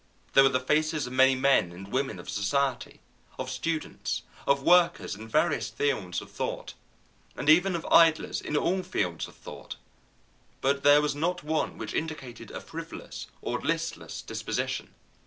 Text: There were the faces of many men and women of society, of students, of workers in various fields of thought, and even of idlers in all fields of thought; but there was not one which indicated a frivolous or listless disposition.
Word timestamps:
There 0.33 0.41
were 0.43 0.49
the 0.49 0.59
faces 0.59 1.05
of 1.05 1.13
many 1.13 1.35
men 1.35 1.71
and 1.71 1.87
women 1.91 2.17
of 2.17 2.27
society, 2.27 3.01
of 3.37 3.51
students, 3.51 4.23
of 4.47 4.63
workers 4.63 5.13
in 5.13 5.27
various 5.27 5.69
fields 5.69 6.21
of 6.21 6.31
thought, 6.31 6.73
and 7.35 7.47
even 7.47 7.75
of 7.75 7.85
idlers 7.91 8.41
in 8.41 8.57
all 8.57 8.81
fields 8.81 9.27
of 9.27 9.35
thought; 9.35 9.75
but 10.59 10.81
there 10.81 11.03
was 11.03 11.13
not 11.13 11.43
one 11.43 11.77
which 11.77 11.93
indicated 11.93 12.49
a 12.49 12.61
frivolous 12.61 13.27
or 13.43 13.59
listless 13.61 14.23
disposition. 14.23 14.95